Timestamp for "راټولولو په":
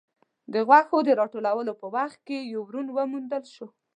1.21-1.85